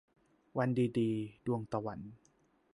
[0.57, 1.09] วันดีดี-
[1.45, 1.99] ดวงตะวัน